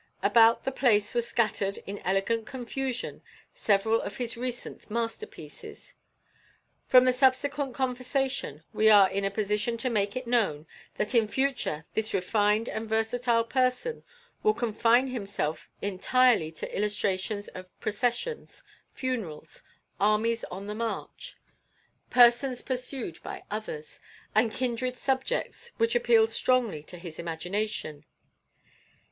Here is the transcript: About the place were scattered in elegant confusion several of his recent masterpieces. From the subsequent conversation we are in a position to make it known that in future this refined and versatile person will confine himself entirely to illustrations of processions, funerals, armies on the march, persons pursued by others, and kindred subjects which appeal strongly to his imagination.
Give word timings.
About 0.23 0.63
the 0.63 0.71
place 0.71 1.13
were 1.13 1.21
scattered 1.21 1.77
in 1.85 1.99
elegant 1.99 2.47
confusion 2.47 3.21
several 3.53 4.01
of 4.01 4.17
his 4.17 4.35
recent 4.35 4.89
masterpieces. 4.89 5.93
From 6.87 7.05
the 7.05 7.13
subsequent 7.13 7.75
conversation 7.75 8.63
we 8.73 8.89
are 8.89 9.07
in 9.11 9.23
a 9.23 9.29
position 9.29 9.77
to 9.77 9.91
make 9.91 10.15
it 10.15 10.25
known 10.25 10.65
that 10.95 11.13
in 11.13 11.27
future 11.27 11.85
this 11.93 12.15
refined 12.15 12.67
and 12.67 12.89
versatile 12.89 13.43
person 13.43 14.03
will 14.41 14.55
confine 14.55 15.09
himself 15.09 15.69
entirely 15.83 16.51
to 16.53 16.75
illustrations 16.75 17.47
of 17.49 17.69
processions, 17.79 18.63
funerals, 18.91 19.61
armies 19.99 20.43
on 20.45 20.65
the 20.65 20.73
march, 20.73 21.37
persons 22.09 22.63
pursued 22.63 23.21
by 23.21 23.43
others, 23.51 23.99
and 24.33 24.51
kindred 24.51 24.97
subjects 24.97 25.73
which 25.77 25.93
appeal 25.93 26.25
strongly 26.25 26.81
to 26.81 26.97
his 26.97 27.19
imagination. 27.19 28.03